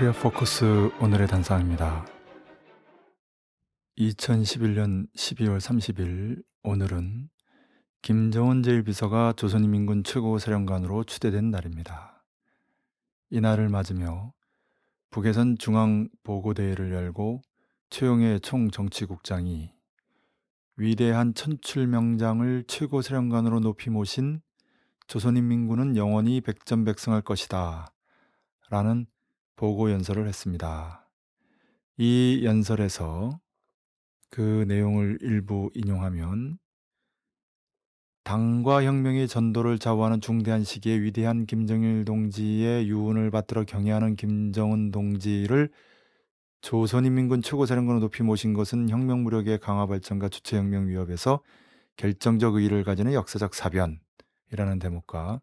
[0.00, 2.06] 코리아 포커스 오늘의 단상입니다.
[3.98, 7.28] 2011년 12월 30일 오늘은
[8.00, 12.24] 김정은 제1비서가 조선인민군 최고사령관으로 추대된 날입니다.
[13.28, 14.32] 이 날을 맞으며
[15.10, 17.42] 북에선 중앙보고대회를 열고
[17.90, 19.70] 최용해 총정치국장이
[20.76, 24.40] 위대한 천출명장을 최고사령관으로 높이 모신
[25.08, 27.92] 조선인민군은 영원히 백전백승할 것이다.
[28.70, 29.06] 라는
[29.60, 31.06] 보고 연설을 했습니다.
[31.98, 33.38] 이 연설에서
[34.30, 36.58] 그 내용을 일부 인용하면
[38.24, 45.68] 당과 혁명의 전도를 좌우하는 중대한 시기에 위대한 김정일 동지의 유운을 받들어 경애하는 김정은 동지를
[46.62, 51.42] 조선인민군 최고 사령관으로 높이 모신 것은 혁명 무력의 강화 발전과 주체 혁명 위협에서
[51.96, 55.42] 결정적 의의를 가지는 역사적 사변이라는 대목과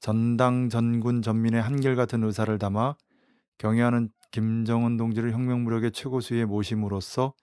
[0.00, 2.96] 전당 전군 전민의 한결같은 의사를 담아
[3.58, 7.34] 경애하는 김정은 동지를 혁명 무력의 최고 수위에 모심으로써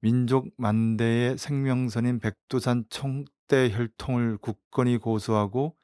[0.00, 5.76] 민족 만대의 생명선인 백두산 총대 혈통을 굳건히 고수하고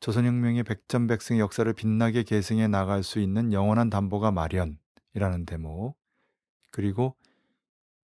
[0.00, 5.96] 조선혁명의 백전백승의 역사를 빛나게 계승해 나갈 수 있는 영원한 담보가 마련이라는 대목.
[6.70, 7.14] 그리고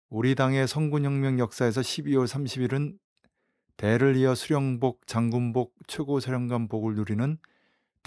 [0.09, 2.99] 우리 당의 성군혁명 역사에서 12월 30일은
[3.77, 7.39] 대를 이어 수령복, 장군복, 최고사령관복을 누리는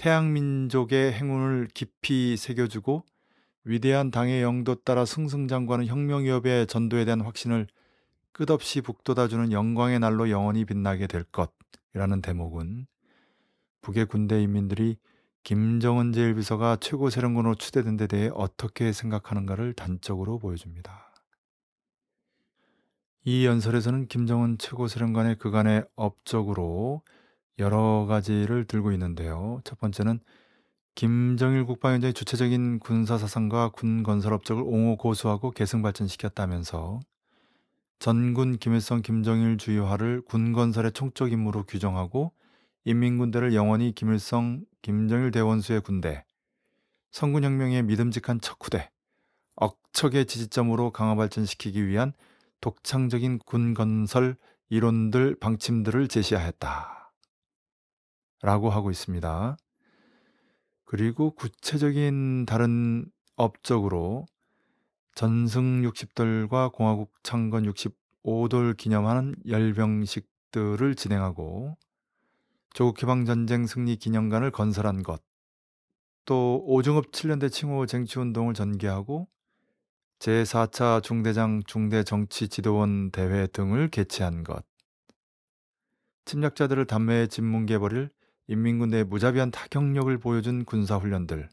[0.00, 3.04] 태양민족의 행운을 깊이 새겨주고
[3.64, 7.66] 위대한 당의 영도 따라 승승장구하는 혁명위협의 전도에 대한 확신을
[8.32, 12.86] 끝없이 북돋아주는 영광의 날로 영원히 빛나게 될 것이라는 대목은
[13.82, 14.96] 북의 군대 인민들이
[15.42, 21.12] 김정은 제1비서가 최고사령관으로 추대된 데 대해 어떻게 생각하는가를 단적으로 보여줍니다.
[23.24, 27.02] 이 연설에서는 김정은 최고사령관의 그간의 업적으로
[27.60, 29.60] 여러 가지를 들고 있는데요.
[29.64, 30.18] 첫 번째는
[30.94, 37.00] 김정일 국방위원장이 주체적인 군사 사상과 군 건설 업적을 옹호 고수하고 계승 발전시켰다면서
[37.98, 42.32] 전군 김일성 김정일 주요화를 군 건설의 총적 임무로 규정하고
[42.84, 46.24] 인민군대를 영원히 김일성 김정일 대원수의 군대,
[47.12, 48.90] 성군혁명의 믿음직한 척후대,
[49.56, 52.14] 억척의 지지점으로 강화 발전시키기 위한
[52.62, 54.36] 독창적인 군 건설
[54.70, 56.99] 이론들 방침들을 제시하였다.
[58.42, 59.56] 라고 하고 있습니다.
[60.84, 63.06] 그리고 구체적인 다른
[63.36, 64.26] 업적으로
[65.14, 71.76] 전승 60돌과 공화국 창건 65돌 기념하는 열병식들을 진행하고
[72.72, 75.22] 조국 해방 전쟁 승리 기념관을 건설한 것,
[76.24, 79.28] 또 오중업 7년대 칭호 쟁취 운동을 전개하고
[80.20, 84.64] 제4차 중대장 중대 정치 지도원 대회 등을 개최한 것,
[86.24, 88.10] 침략자들을 담매에 짓뭉개버릴
[88.50, 91.48] 인민군대의 무자비한 타격력을 보여준 군사훈련들,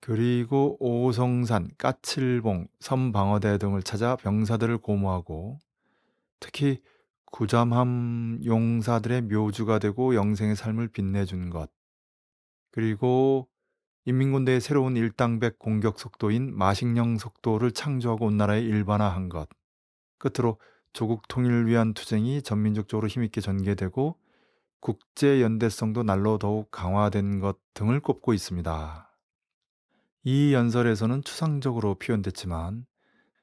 [0.00, 5.60] 그리고 오성산, 까칠봉, 섬방어대 등을 찾아 병사들을 고모하고
[6.40, 6.80] 특히
[7.26, 11.70] 구잠함 용사들의 묘주가 되고 영생의 삶을 빛내준 것,
[12.72, 13.48] 그리고
[14.04, 19.48] 인민군대의 새로운 일당백 공격 속도인 마식령 속도를 창조하고 온 나라에 일반화한 것,
[20.18, 20.58] 끝으로
[20.92, 24.18] 조국 통일을 위한 투쟁이 전민족적으로 힘있게 전개되고
[24.82, 29.16] 국제 연대성도 날로 더욱 강화된 것 등을 꼽고 있습니다.
[30.24, 32.84] 이 연설에서는 추상적으로 표현됐지만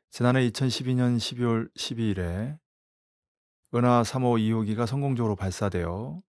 [0.10, 2.60] 지난해 2012년 12월 12일에
[3.74, 6.22] 은하 3호 2호기가 성공적으로 발사되어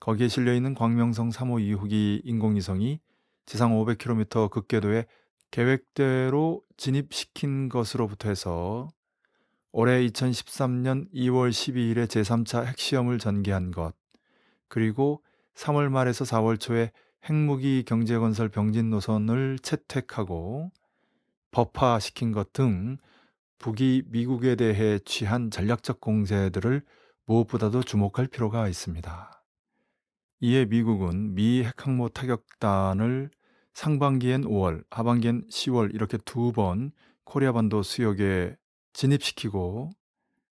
[0.00, 2.98] 거기에 실려 있는 광명성 3호 2호기 인공위성이
[3.44, 5.06] 지상 500km 극궤도에
[5.52, 8.88] 계획대로 진입시킨 것으로부터 해서
[9.70, 13.94] 올해 2013년 2월 12일에 제3차 핵시험을 전개한 것,
[14.68, 15.22] 그리고
[15.54, 16.92] 3월 말에서 4월 초에
[17.24, 20.70] 핵무기 경제건설 병진 노선을 채택하고
[21.50, 22.98] 법화시킨 것 등
[23.58, 26.82] 북이 미국에 대해 취한 전략적 공세들을
[27.24, 29.42] 무엇보다도 주목할 필요가 있습니다.
[30.40, 33.30] 이에 미국은 미 핵항모 타격단을
[33.72, 36.92] 상반기엔 5월, 하반기엔 10월 이렇게 두 번
[37.24, 38.56] 코리아 반도 수역에
[38.92, 39.90] 진입시키고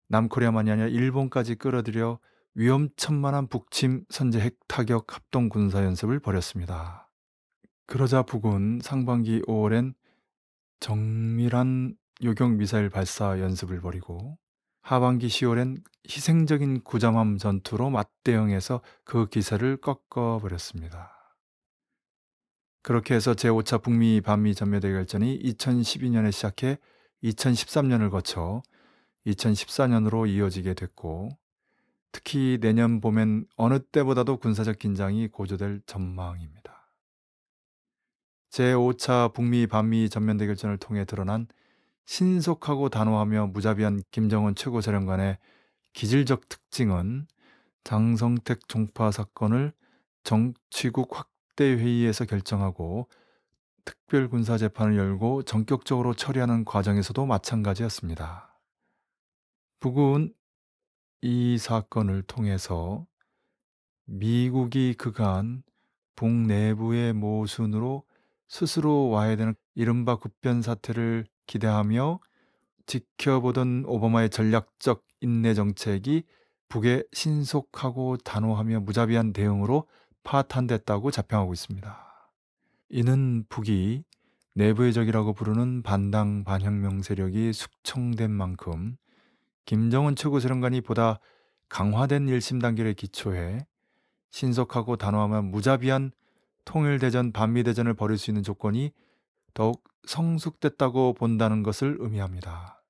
[0.10, 2.20] 남코리아만이 아니라 일본까지 끌어들여
[2.56, 7.12] 위험천만한 북침 선제 핵 타격 합동 군사 연습을 벌였습니다.
[7.86, 9.94] 그러자 북은 상반기 5월엔
[10.80, 14.38] 정밀한 요격 미사일 발사 연습을 벌이고
[14.82, 21.12] 하반기 10월엔 희생적인 구잠함 전투로 맞대응해서 그 기세를 꺾어버렸습니다.
[22.84, 26.78] 그렇게 해서 제5차 북미 반미 전매대결전이 2012년에 시작해
[27.24, 28.62] 2013년을 거쳐
[29.26, 31.30] 2014년으로 이어지게 됐고
[32.16, 36.90] 특히 내년 봄엔 어느 때보다도 군사적 긴장이 고조될 전망입니다.
[38.52, 41.46] 제5차 북미 반미 전면 대결전을 통해 드러난
[42.06, 45.40] 신속하고 단호하며 무자비한 김정은 최고사령관의
[45.92, 47.28] 기질적 특징은
[47.84, 49.74] 장성택 종파 사건을
[50.24, 53.10] 정치국 확대 회의에서 결정하고
[53.84, 58.58] 특별 군사 재판을 열고 전격적으로 처리하는 과정에서도 마찬가지였습니다.
[59.82, 60.34] 북은
[61.28, 63.08] 이 사건을 통해서
[64.06, 65.64] 미국이 그간
[66.16, 68.04] 북내부의 모순으로
[68.48, 72.20] 스스로 와야 되는 이른바 급변 사태를 기대하며
[72.86, 76.26] 지켜보던 오바마의 전략적 인내 정책이
[76.70, 79.88] 북의 신속하고 단호하며 무자비한 대응으로
[80.24, 82.32] 파탄됐다고 자평하고 있습니다.
[82.90, 84.04] 이는 북이
[84.54, 88.96] 내부의 적이라고 부르는 반당 반혁명 세력이 숙청된 만큼
[89.66, 91.20] 김정은 최고사령관이 보다
[91.70, 93.66] 강화된 일심 단결에 기초해
[94.30, 96.12] 신속하고 단호하며 무자비한
[96.66, 98.92] 통일대전 반미대전을 벌일 수 있는 조건이
[99.54, 102.84] 더욱 성숙됐다고 본다는 것을 의미합니다.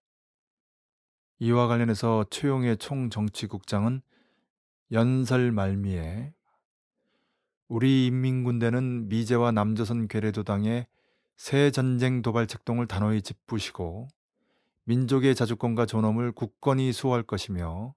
[1.39, 4.01] 이와 관련해서 최용의 총정치국장은
[4.91, 6.33] 연설 말미에
[7.67, 10.87] 우리 인민군대는 미제와 남조선 괴뢰도당의
[11.35, 14.07] 새 전쟁 도발 책동을 단호히 짚으시고
[14.85, 17.93] 민족의 자주권과 존엄을 굳건히 수호할 것이며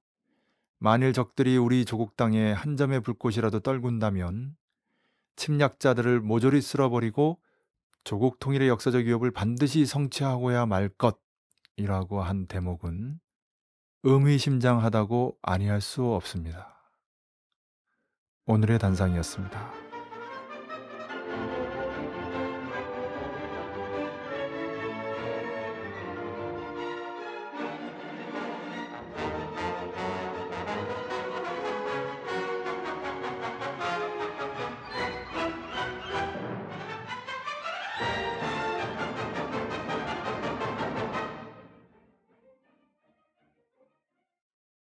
[0.79, 4.57] 만일 적들이 우리 조국 땅에 한 점의 불꽃이라도 떨군다면
[5.37, 7.41] 침략자들을 모조리 쓸어버리고
[8.05, 13.21] 조국 통일의 역사적 위협을 반드시 성취하고야 말 것이라고 한 대목은
[14.05, 16.93] 의미심장하다고 아니할 수 없습니다.
[18.47, 19.88] 오늘의 단상이었습니다.